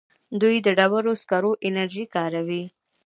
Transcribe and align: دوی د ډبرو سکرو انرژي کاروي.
دوی 0.41 0.55
د 0.65 0.67
ډبرو 0.77 1.13
سکرو 1.21 1.51
انرژي 1.67 2.05
کاروي. 2.15 2.63